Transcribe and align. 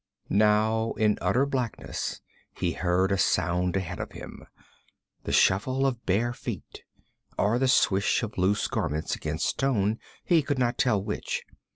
Now 0.33 0.93
in 0.93 1.19
utter 1.21 1.45
blackness 1.45 2.21
he 2.55 2.71
heard 2.71 3.11
a 3.11 3.19
sound 3.19 3.75
ahead 3.77 3.99
of 3.99 4.13
him 4.13 4.47
the 5.25 5.31
shuffle 5.31 5.85
of 5.85 6.07
bare 6.07 6.33
feet, 6.33 6.81
or 7.37 7.59
the 7.59 7.67
swish 7.67 8.23
of 8.23 8.35
loose 8.35 8.67
garments 8.67 9.15
against 9.15 9.45
stone, 9.45 9.99
he 10.25 10.41
could 10.41 10.57
not 10.57 10.79
tell 10.79 11.03
which. 11.03 11.43